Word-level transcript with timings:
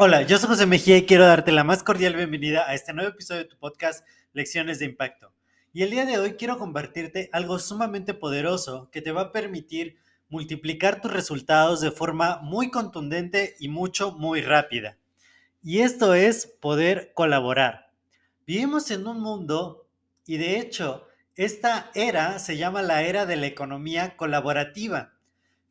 Hola, 0.00 0.22
yo 0.22 0.38
soy 0.38 0.50
José 0.50 0.64
Mejía 0.64 0.96
y 0.96 1.06
quiero 1.06 1.26
darte 1.26 1.50
la 1.50 1.64
más 1.64 1.82
cordial 1.82 2.14
bienvenida 2.14 2.68
a 2.68 2.74
este 2.74 2.92
nuevo 2.92 3.10
episodio 3.10 3.42
de 3.42 3.48
tu 3.48 3.58
podcast 3.58 4.06
Lecciones 4.32 4.78
de 4.78 4.84
Impacto. 4.84 5.32
Y 5.72 5.82
el 5.82 5.90
día 5.90 6.04
de 6.06 6.18
hoy 6.18 6.34
quiero 6.34 6.56
compartirte 6.56 7.28
algo 7.32 7.58
sumamente 7.58 8.14
poderoso 8.14 8.88
que 8.92 9.02
te 9.02 9.10
va 9.10 9.22
a 9.22 9.32
permitir 9.32 9.98
multiplicar 10.28 11.00
tus 11.00 11.12
resultados 11.12 11.80
de 11.80 11.90
forma 11.90 12.38
muy 12.42 12.70
contundente 12.70 13.56
y 13.58 13.68
mucho, 13.68 14.12
muy 14.12 14.40
rápida. 14.40 14.96
Y 15.64 15.80
esto 15.80 16.14
es 16.14 16.46
poder 16.46 17.10
colaborar. 17.12 17.90
Vivimos 18.46 18.92
en 18.92 19.06
un 19.06 19.20
mundo 19.20 19.88
y 20.26 20.36
de 20.36 20.60
hecho 20.60 21.08
esta 21.34 21.90
era 21.94 22.38
se 22.38 22.56
llama 22.56 22.82
la 22.82 23.02
era 23.02 23.26
de 23.26 23.34
la 23.34 23.46
economía 23.46 24.16
colaborativa 24.16 25.17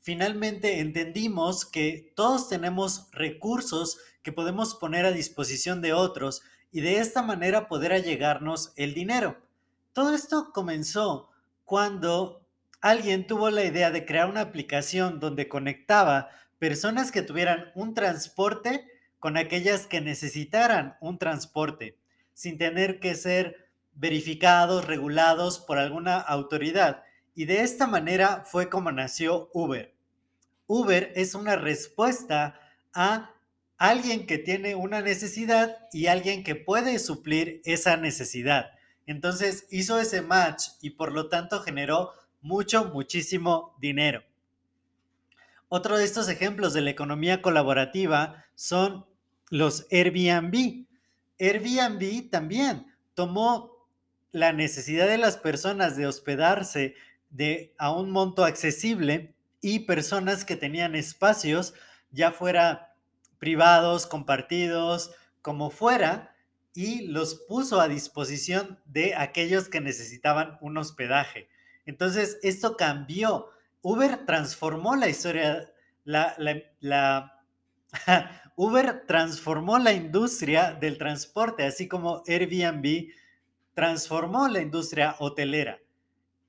finalmente 0.02 0.80
entendimos 0.80 1.66
que 1.66 2.14
todos 2.16 2.50
tenemos 2.50 3.10
recursos 3.12 4.00
que 4.24 4.32
podemos 4.32 4.76
poner 4.76 5.06
a 5.06 5.12
disposición 5.12 5.82
de 5.82 5.94
otros 5.94 6.42
y 6.72 6.82
de 6.82 6.98
esta 7.00 7.22
manera 7.22 7.68
poder 7.68 7.94
allegarnos 7.94 8.74
el 8.76 8.94
dinero. 8.94 9.38
Todo 9.94 10.14
esto 10.14 10.52
comenzó 10.54 11.30
cuando 11.66 12.46
alguien 12.82 13.28
tuvo 13.28 13.50
la 13.50 13.64
idea 13.64 13.92
de 13.92 14.06
crear 14.06 14.30
una 14.30 14.42
aplicación 14.42 15.20
donde 15.20 15.48
conectaba 15.48 16.30
personas 16.60 17.12
que 17.12 17.22
tuvieran 17.22 17.72
un 17.76 17.94
transporte 17.94 18.86
con 19.20 19.38
aquellas 19.38 19.88
que 19.88 20.02
necesitaran 20.02 20.98
un 21.02 21.18
transporte, 21.18 21.98
sin 22.34 22.58
tener 22.58 23.00
que 23.00 23.16
ser 23.16 23.70
verificados, 23.94 24.86
regulados 24.86 25.60
por 25.60 25.78
alguna 25.80 26.18
autoridad. 26.18 27.04
Y 27.38 27.46
de 27.46 27.62
esta 27.62 27.86
manera 27.86 28.46
fue 28.48 28.68
como 28.68 28.92
nació 28.92 29.52
Uber. 29.54 29.94
Uber 30.66 31.14
es 31.16 31.36
una 31.36 31.56
respuesta 31.56 32.60
a 32.96 33.30
alguien 33.78 34.26
que 34.26 34.40
tiene 34.40 34.74
una 34.74 35.02
necesidad 35.02 35.78
y 35.94 36.08
alguien 36.08 36.44
que 36.44 36.56
puede 36.56 36.98
suplir 36.98 37.62
esa 37.64 37.96
necesidad. 37.96 38.72
Entonces 39.06 39.68
hizo 39.70 40.00
ese 40.00 40.24
match 40.24 40.64
y 40.82 40.90
por 40.90 41.12
lo 41.12 41.30
tanto 41.30 41.62
generó 41.62 42.12
mucho, 42.42 42.86
muchísimo 42.86 43.76
dinero. 43.80 44.24
Otro 45.70 45.96
de 45.96 46.06
estos 46.06 46.30
ejemplos 46.30 46.74
de 46.74 46.82
la 46.82 46.90
economía 46.90 47.44
colaborativa 47.44 48.46
son 48.56 49.06
los 49.52 49.86
Airbnb. 49.92 50.88
Airbnb 51.38 52.32
también 52.32 52.88
tomó 53.14 53.88
la 54.32 54.54
necesidad 54.54 55.08
de 55.08 55.20
las 55.20 55.38
personas 55.38 55.96
de 55.98 56.08
hospedarse 56.08 56.96
de, 57.30 57.74
a 57.78 57.92
un 57.92 58.12
monto 58.12 58.46
accesible 58.46 59.36
y 59.62 59.80
personas 59.80 60.46
que 60.46 60.56
tenían 60.56 60.96
espacios, 60.96 61.74
ya 62.12 62.32
fuera 62.32 62.96
privados, 63.40 64.08
compartidos, 64.08 65.12
como 65.42 65.70
fuera, 65.70 66.36
y 66.74 67.08
los 67.08 67.36
puso 67.48 67.82
a 67.82 67.88
disposición 67.88 68.80
de 68.86 69.16
aquellos 69.16 69.68
que 69.68 69.82
necesitaban 69.82 70.58
un 70.62 70.78
hospedaje. 70.78 71.50
Entonces, 71.86 72.38
esto 72.44 72.78
cambió. 72.78 73.48
Uber 73.82 74.26
transformó 74.26 74.96
la 74.96 75.10
historia, 75.10 75.72
la, 76.04 76.36
Uber 78.56 79.06
transformó 79.08 79.80
la 79.80 79.94
industria 79.94 80.74
del 80.74 80.98
transporte, 80.98 81.64
así 81.64 81.88
como 81.88 82.22
Airbnb 82.28 83.08
transformó 83.74 84.48
la 84.48 84.62
industria 84.62 85.16
hotelera. 85.20 85.80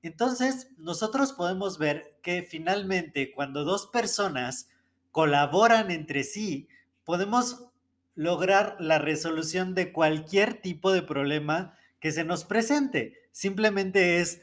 Entonces, 0.01 0.69
nosotros 0.77 1.33
podemos 1.33 1.77
ver 1.77 2.17
que 2.21 2.43
finalmente 2.43 3.31
cuando 3.33 3.63
dos 3.63 3.87
personas 3.87 4.69
colaboran 5.11 5.91
entre 5.91 6.23
sí, 6.23 6.69
podemos 7.03 7.65
lograr 8.15 8.75
la 8.79 8.99
resolución 8.99 9.75
de 9.75 9.91
cualquier 9.91 10.61
tipo 10.61 10.91
de 10.91 11.01
problema 11.01 11.73
que 11.99 12.11
se 12.11 12.23
nos 12.23 12.45
presente. 12.45 13.29
Simplemente 13.31 14.19
es 14.19 14.41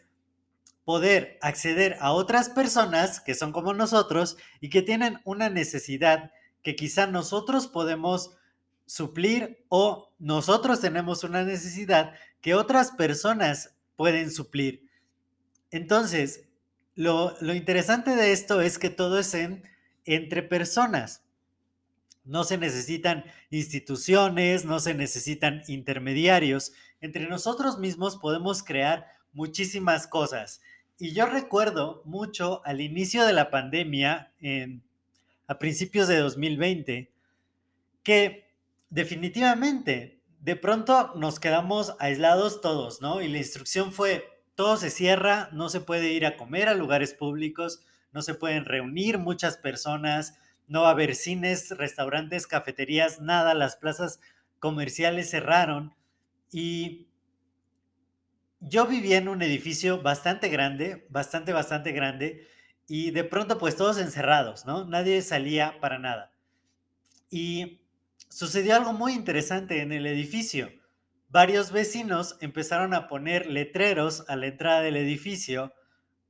poder 0.85 1.39
acceder 1.43 1.97
a 2.01 2.13
otras 2.13 2.49
personas 2.49 3.21
que 3.21 3.35
son 3.35 3.53
como 3.53 3.75
nosotros 3.75 4.37
y 4.61 4.71
que 4.71 4.83
tienen 4.83 5.21
una 5.25 5.51
necesidad 5.51 6.33
que 6.63 6.77
quizá 6.77 7.07
nosotros 7.07 7.67
podemos 7.67 8.37
suplir 8.87 9.65
o 9.69 10.13
nosotros 10.19 10.81
tenemos 10.81 11.25
una 11.25 11.45
necesidad 11.45 12.15
que 12.41 12.55
otras 12.55 12.93
personas 12.93 13.75
pueden 13.97 14.31
suplir. 14.31 14.86
Entonces, 15.77 16.49
lo, 16.95 17.37
interesante 17.55 18.17
de 18.17 18.33
esto 18.33 18.63
es 18.63 18.79
que 18.79 18.89
todo 18.89 19.19
es 19.19 19.37
entre 20.07 20.43
personas. 20.43 21.23
No 22.25 22.45
se 22.45 22.57
necesitan 22.57 23.25
instituciones, 23.51 24.65
no 24.65 24.81
se 24.81 24.95
necesitan 24.95 25.63
intermediarios. 25.69 26.73
Entre 27.03 27.29
nosotros 27.29 27.79
mismos 27.79 28.17
podemos 28.17 28.63
crear 28.63 29.07
muchísimas 29.35 30.07
cosas. 30.07 30.63
Y 30.99 31.13
yo 31.13 31.27
recuerdo 31.27 32.01
mucho 32.07 32.63
al 32.65 32.81
inicio 32.81 33.27
de 33.27 33.35
la 33.35 33.51
pandemia, 33.51 34.33
a 35.47 35.59
principios 35.59 36.09
de 36.09 36.17
2020, 36.17 37.13
que 38.03 38.51
definitivamente 38.89 40.23
de 40.41 40.57
pronto 40.57 41.13
nos 41.17 41.39
quedamos 41.39 41.95
aislados 41.99 42.63
todos, 42.63 43.03
¿no? 43.03 43.21
Y 43.21 43.29
la 43.29 43.39
instrucción 43.39 43.93
fue, 43.93 44.36
todo 44.57 44.79
se 44.79 44.91
cierra, 44.91 45.51
no 45.53 45.69
se 45.69 45.81
puede 45.81 46.13
ir 46.13 46.27
a 46.27 46.37
comer 46.37 46.69
a 46.69 46.75
lugares 46.75 47.15
públicos, 47.15 47.85
no 48.13 48.23
se 48.23 48.35
pueden 48.35 48.65
reunir 48.65 49.19
muchas 49.19 49.59
personas, 49.59 50.39
no 50.67 50.83
va 50.83 50.89
a 50.89 50.93
haber 50.93 51.15
cines, 51.15 51.71
restaurantes, 51.77 52.47
cafeterías, 52.47 53.21
nada, 53.21 53.55
las 53.55 53.77
plazas 53.77 54.19
comerciales 54.59 55.31
cerraron 55.31 55.95
y 56.51 57.07
yo 58.61 58.87
vivía 58.87 59.19
en 59.19 59.29
un 59.29 59.43
edificio 59.43 60.03
bastante 60.03 60.49
grande, 60.49 61.07
bastante, 61.11 61.53
bastante 61.53 61.93
grande 61.93 62.49
y 62.89 63.11
de 63.11 63.25
pronto 63.25 63.59
pues 63.59 63.77
todos 63.77 63.99
encerrados, 63.99 64.65
¿no? 64.65 64.87
Nadie 64.87 65.21
salía 65.21 65.79
para 65.81 65.99
nada. 65.99 66.33
Y 67.31 67.83
sucedió 68.31 68.75
algo 68.75 68.95
muy 68.95 69.13
interesante 69.13 69.83
en 69.83 69.93
el 69.93 70.07
edificio 70.07 70.73
varios 71.29 71.73
vecinos 71.73 72.37
empezaron 72.41 72.95
a 72.95 73.09
poner 73.09 73.47
letreros 73.47 74.25
a 74.29 74.37
la 74.37 74.47
entrada 74.47 74.81
del 74.81 74.97
edificio 74.97 75.73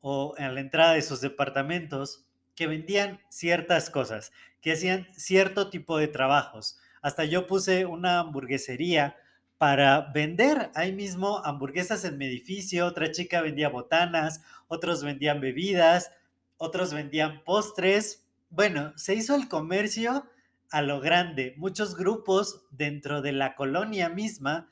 o 0.00 0.34
a 0.38 0.48
la 0.48 0.60
entrada 0.60 0.92
de 0.92 1.02
sus 1.02 1.20
departamentos 1.20 2.26
que 2.54 2.66
vendían 2.66 3.20
ciertas 3.28 3.90
cosas, 3.90 4.32
que 4.60 4.72
hacían 4.72 5.08
cierto 5.12 5.68
tipo 5.70 5.98
de 5.98 6.08
trabajos. 6.08 6.78
Hasta 7.02 7.24
yo 7.24 7.46
puse 7.46 7.86
una 7.86 8.20
hamburguesería 8.20 9.16
para 9.58 10.12
vender 10.12 10.70
ahí 10.74 10.92
mismo 10.92 11.38
hamburguesas 11.44 12.04
en 12.04 12.18
mi 12.18 12.26
edificio, 12.26 12.86
otra 12.86 13.10
chica 13.10 13.40
vendía 13.40 13.68
botanas, 13.68 14.42
otros 14.68 15.02
vendían 15.02 15.40
bebidas, 15.40 16.12
otros 16.56 16.92
vendían 16.92 17.42
postres. 17.44 18.26
Bueno, 18.50 18.92
se 18.96 19.14
hizo 19.14 19.34
el 19.34 19.48
comercio 19.48 20.26
a 20.70 20.82
lo 20.82 21.00
grande. 21.00 21.54
Muchos 21.56 21.96
grupos 21.96 22.66
dentro 22.70 23.22
de 23.22 23.32
la 23.32 23.54
colonia 23.54 24.08
misma 24.08 24.68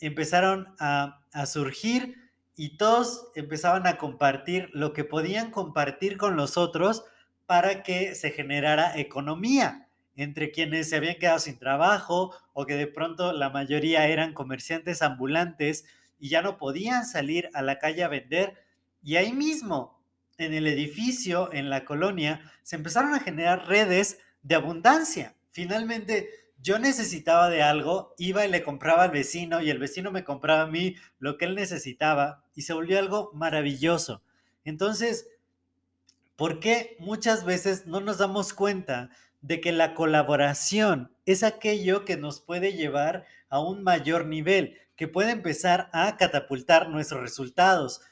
empezaron 0.00 0.74
a, 0.78 1.22
surgir 1.46 2.16
y 2.56 2.78
todos 2.78 3.28
empezaban 3.34 3.86
a 3.86 3.98
compartir 3.98 4.70
lo 4.72 4.94
que 4.94 5.04
podían 5.04 5.50
compartir 5.50 6.16
con 6.16 6.34
los 6.34 6.56
otros 6.56 7.04
para 7.44 7.82
que 7.82 8.14
se 8.14 8.30
generara 8.30 8.98
economía 8.98 9.88
entre 10.16 10.50
quienes 10.50 10.88
se 10.88 10.96
habían 10.96 11.16
quedado 11.16 11.38
sin 11.38 11.58
trabajo 11.58 12.34
o 12.54 12.64
que 12.64 12.74
de 12.74 12.86
pronto 12.86 13.34
la 13.34 13.50
mayoría 13.50 14.08
eran 14.08 14.32
comerciantes 14.32 15.02
ambulantes 15.02 15.84
y 16.18 16.30
ya 16.30 16.40
no 16.40 16.56
podían 16.56 17.04
salir 17.04 17.50
a 17.52 17.60
la 17.60 17.78
calle 17.78 18.02
a 18.02 18.08
vender. 18.08 18.54
Y 19.02 19.16
ahí 19.16 19.32
mismo, 19.32 20.00
en 20.38 20.54
el 20.54 20.66
edificio, 20.66 21.52
en 21.52 21.68
la 21.68 21.84
colonia, 21.84 22.50
se 22.62 22.76
empezaron 22.76 23.14
a 23.14 23.20
generar 23.20 23.68
redes 23.68 24.18
de 24.42 24.54
abundancia. 24.54 25.34
Finalmente, 25.50 26.30
yo 26.62 26.78
necesitaba 26.78 27.48
de 27.50 27.62
algo, 27.62 28.14
iba 28.18 28.44
y 28.46 28.50
le 28.50 28.62
compraba 28.62 29.04
al 29.04 29.10
vecino 29.10 29.60
y 29.62 29.70
el 29.70 29.78
vecino 29.78 30.10
me 30.10 30.24
compraba 30.24 30.62
a 30.62 30.66
mí 30.66 30.96
lo 31.18 31.38
que 31.38 31.44
él 31.46 31.54
necesitaba 31.54 32.44
y 32.54 32.62
se 32.62 32.72
volvió 32.74 32.98
algo 32.98 33.30
maravilloso. 33.34 34.22
Entonces, 34.64 35.28
Porque 36.36 36.96
muchas 36.98 37.44
veces 37.44 37.86
no 37.86 38.00
nos 38.00 38.18
damos 38.18 38.52
cuenta 38.52 39.10
de 39.40 39.60
que 39.60 39.72
la 39.72 39.94
colaboración 39.94 41.12
es 41.24 41.42
aquello 41.42 42.04
que 42.04 42.16
nos 42.16 42.40
puede 42.40 42.72
llevar 42.74 43.24
a 43.48 43.60
un 43.60 43.82
mayor 43.82 44.26
nivel, 44.26 44.76
que 44.96 45.08
puede 45.08 45.30
empezar 45.30 45.88
a 45.92 46.16
catapultar 46.16 46.90
nuestros 46.90 47.20
resultados. 47.22 48.02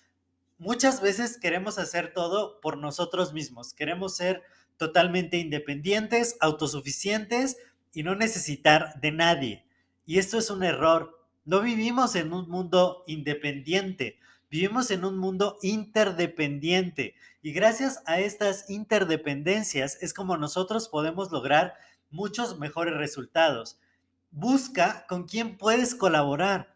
Muchas 0.59 1.01
veces 1.03 1.39
queremos 1.39 1.79
hacer 1.79 2.13
todo 2.15 2.61
por 2.61 2.79
nosotros 2.79 3.33
mismos, 3.33 3.75
queremos 3.75 4.17
ser 4.17 4.43
totalmente 4.77 5.37
independientes, 5.37 6.37
autosuficientes 6.41 7.57
y 7.95 8.03
no 8.03 8.15
necesitar 8.15 9.01
de 9.01 9.13
nadie. 9.13 9.65
Y 10.05 10.19
esto 10.19 10.39
es 10.39 10.51
un 10.51 10.63
error. 10.63 11.19
No 11.45 11.61
vivimos 11.61 12.17
en 12.17 12.33
un 12.33 12.49
mundo 12.49 13.05
independiente, 13.07 14.19
vivimos 14.51 14.91
en 14.91 15.05
un 15.05 15.17
mundo 15.19 15.59
interdependiente. 15.63 17.15
Y 17.43 17.53
gracias 17.53 18.03
a 18.07 18.21
estas 18.21 18.69
interdependencias 18.71 19.99
es 20.03 20.15
como 20.15 20.37
nosotros 20.37 20.89
podemos 20.89 21.31
lograr 21.31 21.75
muchos 22.11 22.59
mejores 22.59 22.95
resultados. 22.95 23.79
Busca 24.31 25.07
con 25.09 25.25
quién 25.25 25.57
puedes 25.57 25.95
colaborar. 25.95 26.75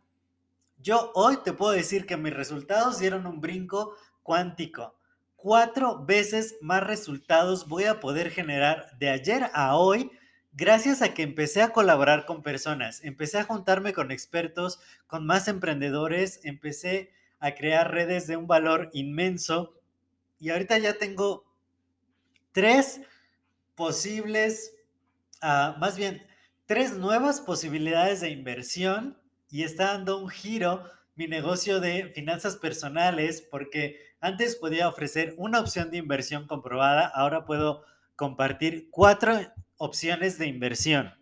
Yo 0.80 1.10
hoy 1.14 1.38
te 1.44 1.52
puedo 1.52 1.72
decir 1.72 2.06
que 2.06 2.16
mis 2.16 2.34
resultados 2.34 2.98
dieron 2.98 3.26
un 3.26 3.40
brinco 3.40 3.94
cuántico. 4.22 4.94
Cuatro 5.36 6.04
veces 6.04 6.56
más 6.60 6.84
resultados 6.84 7.66
voy 7.66 7.84
a 7.84 8.00
poder 8.00 8.30
generar 8.30 8.96
de 8.98 9.08
ayer 9.08 9.50
a 9.54 9.76
hoy 9.76 10.10
gracias 10.52 11.02
a 11.02 11.14
que 11.14 11.22
empecé 11.22 11.62
a 11.62 11.70
colaborar 11.70 12.26
con 12.26 12.42
personas, 12.42 13.02
empecé 13.04 13.38
a 13.38 13.44
juntarme 13.44 13.92
con 13.92 14.10
expertos, 14.10 14.80
con 15.06 15.26
más 15.26 15.48
emprendedores, 15.48 16.40
empecé 16.44 17.12
a 17.40 17.54
crear 17.54 17.90
redes 17.92 18.26
de 18.26 18.36
un 18.36 18.46
valor 18.46 18.90
inmenso 18.92 19.74
y 20.40 20.50
ahorita 20.50 20.78
ya 20.78 20.94
tengo 20.94 21.44
tres 22.52 23.00
posibles, 23.74 24.74
uh, 25.42 25.78
más 25.78 25.96
bien, 25.96 26.26
tres 26.66 26.96
nuevas 26.96 27.40
posibilidades 27.40 28.20
de 28.20 28.30
inversión 28.30 29.18
y 29.50 29.62
está 29.62 29.92
dando 29.92 30.18
un 30.18 30.28
giro 30.28 30.84
mi 31.18 31.26
negocio 31.26 31.80
de 31.80 32.12
finanzas 32.14 32.56
personales 32.56 33.42
porque 33.42 33.98
antes 34.20 34.54
podía 34.54 34.88
ofrecer 34.88 35.34
una 35.36 35.60
opción 35.60 35.90
de 35.90 35.96
inversión 35.96 36.46
comprobada, 36.46 37.06
ahora 37.08 37.44
puedo 37.44 37.84
compartir 38.14 38.88
cuatro 38.90 39.36
opciones 39.78 40.38
de 40.38 40.46
inversión 40.46 41.14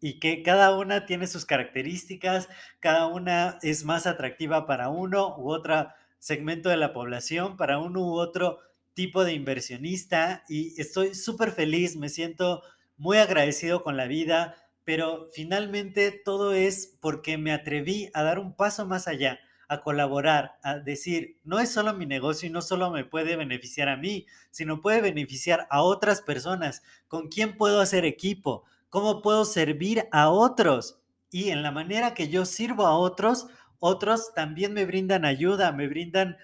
y 0.00 0.18
que 0.20 0.42
cada 0.42 0.76
una 0.76 1.06
tiene 1.06 1.26
sus 1.26 1.44
características, 1.44 2.48
cada 2.80 3.06
una 3.06 3.58
es 3.62 3.84
más 3.84 4.06
atractiva 4.06 4.66
para 4.66 4.88
uno 4.88 5.36
u 5.38 5.50
otro 5.50 5.88
segmento 6.18 6.68
de 6.68 6.76
la 6.76 6.92
población, 6.92 7.56
para 7.56 7.78
uno 7.78 8.00
u 8.00 8.14
otro 8.14 8.58
tipo 8.94 9.24
de 9.24 9.32
inversionista 9.32 10.44
y 10.48 10.80
estoy 10.80 11.14
súper 11.14 11.52
feliz, 11.52 11.96
me 11.96 12.08
siento 12.08 12.62
muy 12.96 13.18
agradecido 13.18 13.82
con 13.82 13.96
la 13.96 14.06
vida, 14.06 14.56
pero 14.84 15.28
finalmente 15.32 16.10
todo 16.12 16.52
es 16.52 16.98
porque 17.00 17.38
me 17.38 17.52
atreví 17.52 18.10
a 18.14 18.22
dar 18.22 18.38
un 18.38 18.54
paso 18.54 18.86
más 18.86 19.08
allá 19.08 19.40
a 19.72 19.82
colaborar, 19.82 20.58
a 20.62 20.78
decir, 20.78 21.38
no 21.44 21.58
es 21.58 21.72
solo 21.72 21.94
mi 21.94 22.04
negocio 22.04 22.48
y 22.48 22.52
no 22.52 22.60
solo 22.60 22.90
me 22.90 23.04
puede 23.04 23.36
beneficiar 23.36 23.88
a 23.88 23.96
mí, 23.96 24.26
sino 24.50 24.80
puede 24.80 25.00
beneficiar 25.00 25.66
a 25.70 25.82
otras 25.82 26.20
personas. 26.20 26.82
¿Con 27.08 27.28
quién 27.28 27.56
puedo 27.56 27.80
hacer 27.80 28.04
equipo? 28.04 28.64
¿Cómo 28.90 29.22
puedo 29.22 29.44
servir 29.44 30.08
a 30.12 30.28
otros? 30.28 30.98
Y 31.30 31.48
en 31.48 31.62
la 31.62 31.70
manera 31.70 32.12
que 32.12 32.28
yo 32.28 32.44
sirvo 32.44 32.86
a 32.86 32.98
otros, 32.98 33.46
otros 33.78 34.34
también 34.34 34.74
me 34.74 34.84
brindan 34.84 35.24
ayuda, 35.24 35.72
me 35.72 35.88
brindan 35.88 36.36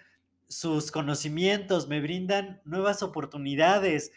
sus 0.49 0.91
conocimientos, 0.91 1.87
me 1.87 2.01
brindan 2.01 2.63
nuevas 2.65 3.03
oportunidades. 3.03 4.13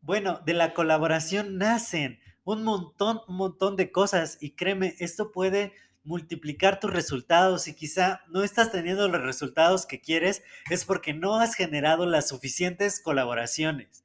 Bueno, 0.00 0.40
de 0.46 0.54
la 0.54 0.74
colaboración 0.74 1.58
nacen 1.58 2.20
un 2.44 2.62
montón, 2.62 3.20
un 3.26 3.36
montón 3.36 3.74
de 3.76 3.90
cosas 3.90 4.38
y 4.40 4.52
créeme, 4.52 4.94
esto 5.00 5.32
puede 5.32 5.72
multiplicar 6.04 6.80
tus 6.80 6.92
resultados 6.92 7.68
y 7.68 7.74
quizá 7.74 8.22
no 8.28 8.42
estás 8.42 8.72
teniendo 8.72 9.08
los 9.08 9.22
resultados 9.22 9.86
que 9.86 10.00
quieres 10.00 10.42
es 10.70 10.84
porque 10.84 11.12
no 11.12 11.40
has 11.40 11.54
generado 11.54 12.06
las 12.06 12.28
suficientes 12.28 13.00
colaboraciones. 13.00 14.04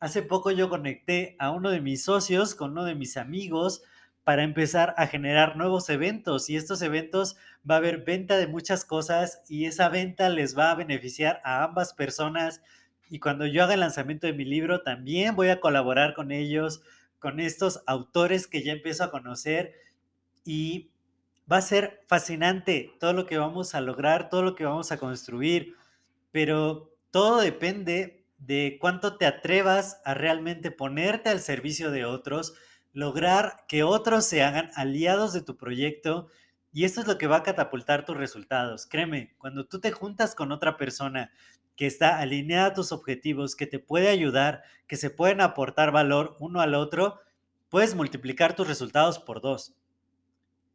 Hace 0.00 0.22
poco 0.22 0.50
yo 0.50 0.68
conecté 0.68 1.36
a 1.38 1.50
uno 1.50 1.70
de 1.70 1.80
mis 1.80 2.04
socios 2.04 2.54
con 2.54 2.72
uno 2.72 2.84
de 2.84 2.94
mis 2.94 3.16
amigos 3.16 3.82
para 4.24 4.44
empezar 4.44 4.94
a 4.96 5.06
generar 5.06 5.56
nuevos 5.56 5.88
eventos 5.88 6.50
y 6.50 6.56
estos 6.56 6.82
eventos 6.82 7.36
va 7.68 7.74
a 7.76 7.78
haber 7.78 8.04
venta 8.04 8.36
de 8.36 8.46
muchas 8.46 8.84
cosas 8.84 9.42
y 9.48 9.66
esa 9.66 9.88
venta 9.88 10.28
les 10.28 10.56
va 10.56 10.70
a 10.70 10.74
beneficiar 10.74 11.40
a 11.44 11.64
ambas 11.64 11.94
personas 11.94 12.62
y 13.10 13.18
cuando 13.18 13.46
yo 13.46 13.64
haga 13.64 13.74
el 13.74 13.80
lanzamiento 13.80 14.26
de 14.26 14.32
mi 14.32 14.44
libro 14.44 14.82
también 14.82 15.34
voy 15.36 15.48
a 15.48 15.60
colaborar 15.60 16.14
con 16.14 16.32
ellos, 16.32 16.80
con 17.18 17.40
estos 17.40 17.82
autores 17.86 18.46
que 18.46 18.62
ya 18.62 18.72
empiezo 18.72 19.04
a 19.04 19.10
conocer 19.10 19.74
y 20.44 20.89
va 21.50 21.58
a 21.58 21.62
ser 21.62 22.02
fascinante 22.06 22.94
todo 23.00 23.12
lo 23.12 23.26
que 23.26 23.38
vamos 23.38 23.74
a 23.74 23.80
lograr, 23.80 24.28
todo 24.28 24.42
lo 24.42 24.54
que 24.54 24.64
vamos 24.64 24.92
a 24.92 24.98
construir, 24.98 25.76
pero 26.30 26.94
todo 27.10 27.40
depende 27.40 28.24
de 28.38 28.78
cuánto 28.80 29.16
te 29.16 29.26
atrevas 29.26 30.00
a 30.04 30.14
realmente 30.14 30.70
ponerte 30.70 31.28
al 31.28 31.40
servicio 31.40 31.90
de 31.90 32.04
otros, 32.04 32.54
lograr 32.92 33.64
que 33.68 33.82
otros 33.82 34.24
se 34.24 34.42
hagan 34.42 34.70
aliados 34.74 35.32
de 35.32 35.42
tu 35.42 35.56
proyecto 35.56 36.28
y 36.72 36.84
esto 36.84 37.00
es 37.00 37.06
lo 37.06 37.18
que 37.18 37.26
va 37.26 37.38
a 37.38 37.42
catapultar 37.42 38.04
tus 38.04 38.16
resultados. 38.16 38.86
Créeme, 38.86 39.34
cuando 39.38 39.66
tú 39.66 39.80
te 39.80 39.90
juntas 39.90 40.34
con 40.34 40.52
otra 40.52 40.76
persona 40.76 41.32
que 41.74 41.86
está 41.86 42.18
alineada 42.20 42.66
a 42.66 42.74
tus 42.74 42.92
objetivos, 42.92 43.56
que 43.56 43.66
te 43.66 43.78
puede 43.78 44.08
ayudar, 44.08 44.62
que 44.86 44.96
se 44.96 45.10
pueden 45.10 45.40
aportar 45.40 45.90
valor 45.90 46.36
uno 46.38 46.60
al 46.60 46.74
otro, 46.74 47.18
puedes 47.68 47.94
multiplicar 47.94 48.54
tus 48.54 48.68
resultados 48.68 49.18
por 49.18 49.40
dos. 49.40 49.79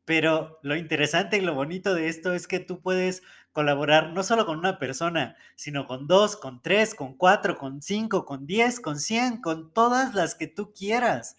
Pero 0.05 0.59
lo 0.61 0.75
interesante 0.75 1.37
y 1.37 1.41
lo 1.41 1.55
bonito 1.55 1.95
de 1.95 2.07
esto 2.07 2.33
es 2.33 2.47
que 2.47 2.59
tú 2.59 2.79
puedes 2.79 3.23
colaborar 3.51 4.11
no 4.13 4.21
solo 4.21 4.45
con 4.45 4.59
una 4.59 4.77
persona, 4.77 5.35
sino 5.55 5.87
con 5.87 6.07
dos, 6.07 6.35
con 6.35 6.61
tres, 6.61 6.93
con 6.93 7.15
cuatro, 7.15 7.57
con 7.57 7.81
cinco, 7.81 8.25
con 8.25 8.45
diez, 8.45 8.79
con 8.79 8.99
cien, 8.99 9.41
con 9.41 9.73
todas 9.73 10.13
las 10.13 10.35
que 10.35 10.47
tú 10.47 10.73
quieras. 10.73 11.37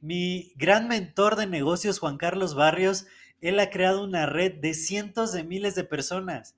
Mi 0.00 0.52
gran 0.56 0.88
mentor 0.88 1.36
de 1.36 1.46
negocios, 1.46 1.98
Juan 1.98 2.18
Carlos 2.18 2.54
Barrios, 2.54 3.06
él 3.40 3.58
ha 3.60 3.70
creado 3.70 4.04
una 4.04 4.26
red 4.26 4.54
de 4.54 4.74
cientos 4.74 5.32
de 5.32 5.44
miles 5.44 5.74
de 5.74 5.84
personas. 5.84 6.56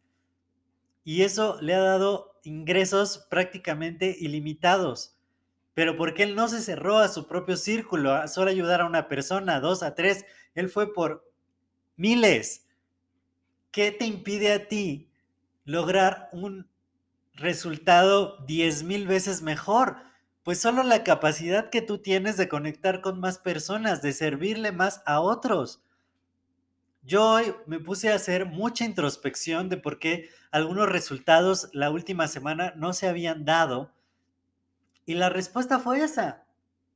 Y 1.04 1.22
eso 1.22 1.60
le 1.60 1.74
ha 1.74 1.80
dado 1.80 2.40
ingresos 2.42 3.26
prácticamente 3.30 4.16
ilimitados. 4.18 5.14
Pero 5.80 5.96
porque 5.96 6.24
él 6.24 6.34
no 6.34 6.46
se 6.46 6.60
cerró 6.60 6.98
a 6.98 7.08
su 7.08 7.26
propio 7.26 7.56
círculo, 7.56 8.12
a 8.12 8.28
solo 8.28 8.50
ayudar 8.50 8.82
a 8.82 8.84
una 8.84 9.08
persona, 9.08 9.56
a 9.56 9.60
dos, 9.60 9.82
a 9.82 9.94
tres, 9.94 10.26
él 10.54 10.68
fue 10.68 10.92
por 10.92 11.32
miles. 11.96 12.66
¿Qué 13.70 13.90
te 13.90 14.04
impide 14.04 14.52
a 14.52 14.68
ti 14.68 15.10
lograr 15.64 16.28
un 16.32 16.68
resultado 17.32 18.44
diez 18.46 18.82
mil 18.82 19.06
veces 19.06 19.40
mejor? 19.40 19.96
Pues 20.42 20.60
solo 20.60 20.82
la 20.82 21.02
capacidad 21.02 21.70
que 21.70 21.80
tú 21.80 21.96
tienes 21.96 22.36
de 22.36 22.50
conectar 22.50 23.00
con 23.00 23.18
más 23.18 23.38
personas, 23.38 24.02
de 24.02 24.12
servirle 24.12 24.72
más 24.72 25.02
a 25.06 25.22
otros. 25.22 25.82
Yo 27.04 27.26
hoy 27.26 27.54
me 27.64 27.80
puse 27.80 28.12
a 28.12 28.16
hacer 28.16 28.44
mucha 28.44 28.84
introspección 28.84 29.70
de 29.70 29.78
por 29.78 29.98
qué 29.98 30.28
algunos 30.50 30.90
resultados 30.90 31.70
la 31.72 31.88
última 31.88 32.28
semana 32.28 32.74
no 32.76 32.92
se 32.92 33.08
habían 33.08 33.46
dado. 33.46 33.94
Y 35.10 35.14
la 35.14 35.28
respuesta 35.28 35.80
fue 35.80 36.04
esa. 36.04 36.44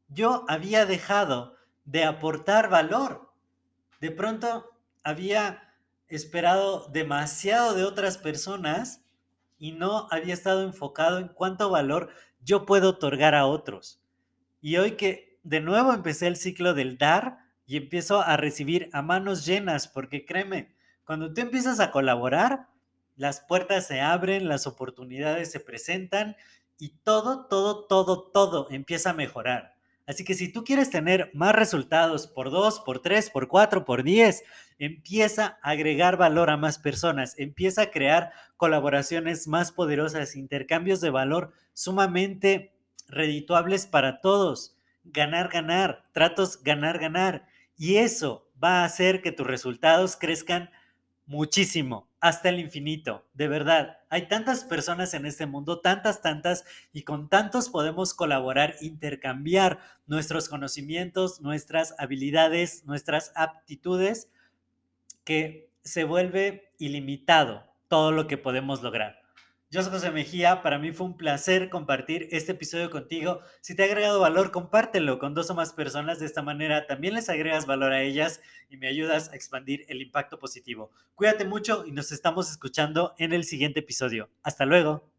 Yo 0.07 0.45
había 0.47 0.87
dejado 0.87 1.57
de 1.85 2.05
aportar 2.05 2.71
valor 2.71 3.35
de 4.01 4.13
pronto 4.13 4.71
había 5.03 5.75
esperado 6.07 6.87
demasiado 6.93 7.75
de 7.75 7.83
otras 7.83 8.17
personas 8.17 9.05
y 9.59 9.73
no 9.73 10.07
había 10.13 10.33
estado 10.33 10.63
enfocado 10.63 11.19
en 11.19 11.27
cuánto 11.27 11.71
valor 11.71 12.09
yo 12.41 12.67
puedo 12.67 12.91
otorgar 12.91 13.35
a 13.35 13.47
otros. 13.47 14.01
Y 14.61 14.77
hoy 14.77 14.93
que 14.93 15.41
de 15.43 15.61
nuevo 15.61 15.93
empecé 15.93 16.29
el 16.29 16.37
ciclo 16.37 16.73
del 16.73 16.99
dar 16.99 17.39
y 17.67 17.79
empiezo 17.79 18.21
a 18.21 18.37
recibir 18.37 18.91
a 18.93 19.03
manos 19.03 19.45
llenas, 19.45 19.89
porque 19.89 20.25
créeme, 20.25 20.73
cuando 21.05 21.35
tú 21.35 21.41
empiezas 21.41 21.81
a 21.81 21.91
colaborar, 21.91 22.69
las 23.17 23.41
puertas 23.41 23.89
se 23.89 24.01
abren, 24.01 24.47
las 24.47 24.69
oportunidades 24.69 25.51
se 25.51 25.59
presentan 25.59 26.37
y 26.79 26.91
todo, 27.05 27.47
todo, 27.47 27.85
todo, 27.87 28.31
todo 28.33 28.69
empieza 28.71 29.11
a 29.11 29.15
mejorar. 29.15 29.75
Así 30.07 30.25
que 30.25 30.35
si 30.35 30.53
tú 30.53 30.65
quieres 30.65 30.91
tener 30.91 31.31
más 31.33 31.55
resultados 31.55 32.27
por 32.27 32.51
dos, 32.51 32.81
por 32.81 33.01
tres, 33.01 33.31
por 33.31 33.49
cuatro, 33.49 33.85
por 33.85 34.03
diez, 34.03 34.45
empieza 34.79 35.59
a 35.63 35.71
agregar 35.71 36.19
valor 36.19 36.51
a 36.51 36.59
más 36.59 36.79
personas, 36.79 37.39
empieza 37.39 37.83
a 37.83 37.91
crear 37.91 38.33
colaboraciones 38.57 39.49
más 39.49 39.73
poderosas, 39.73 40.37
intercambios 40.37 41.01
de 41.01 41.11
valor 41.11 41.53
sumamente 41.73 42.75
redituables 43.09 43.87
para 43.87 44.21
todos. 44.21 44.77
Ganar, 45.05 45.49
ganar, 45.49 46.05
tratos 46.13 46.63
ganar, 46.63 46.99
ganar. 46.99 47.47
Y 47.77 47.97
eso 47.97 48.51
va 48.63 48.83
a 48.83 48.85
hacer 48.85 49.23
que 49.23 49.33
tus 49.33 49.47
resultados 49.47 50.17
crezcan 50.17 50.71
muchísimo. 51.27 52.09
hasta 52.21 52.49
el 52.49 52.59
infinito, 52.59 53.27
de 53.35 53.49
verdad. 53.49 53.99
Hay 54.15 54.29
tantas 54.29 54.63
personas 54.63 55.13
en 55.15 55.27
este 55.27 55.45
mundo, 55.45 55.81
tantas, 55.81 56.23
tantas, 56.23 56.65
y 56.93 57.03
con 57.03 57.29
tantos 57.29 57.69
podemos 57.69 58.15
colaborar, 58.15 58.77
intercambiar 58.81 59.81
nuestros 60.07 60.49
conocimientos, 60.49 61.41
nuestras 61.41 61.97
habilidades, 61.99 62.85
nuestras 62.87 63.33
aptitudes, 63.35 64.31
que 65.25 65.69
se 65.83 66.05
vuelve 66.05 66.71
ilimitado 66.79 67.65
todo 67.89 68.13
lo 68.13 68.29
que 68.29 68.39
podemos 68.39 68.85
lograr. 68.85 69.24
Yo 69.75 69.83
soy 69.83 69.91
José 69.91 70.13
Mejía, 70.13 70.63
para 70.63 70.79
mí 70.79 70.93
fue 70.93 71.05
un 71.05 71.17
placer 71.17 71.69
compartir 71.69 72.29
este 72.31 72.53
episodio 72.53 72.91
contigo. 72.91 73.41
Si 73.61 73.75
te 73.75 73.83
ha 73.83 73.87
agregado 73.87 74.21
valor, 74.21 74.53
compártelo 74.53 75.19
con 75.19 75.35
dos 75.35 75.51
o 75.51 75.55
más 75.57 75.73
personas. 75.73 76.21
De 76.21 76.27
esta 76.27 76.43
manera 76.43 76.87
también 76.87 77.15
les 77.15 77.29
agregas 77.29 77.67
valor 77.67 77.93
a 77.93 78.01
ellas 78.01 78.41
y 78.71 78.77
me 78.77 78.87
ayudas 78.87 79.31
a 79.31 79.35
expandir 79.35 79.85
el 79.89 80.01
impacto 80.01 80.39
positivo. 80.39 80.93
Cuídate 81.17 81.45
mucho 81.45 81.85
y 81.85 81.91
nos 81.91 82.13
estamos 82.13 82.53
escuchando 82.53 83.17
en 83.19 83.33
el 83.33 83.43
siguiente 83.43 83.81
episodio. 83.81 84.31
Hasta 84.45 84.65
luego. 84.65 85.14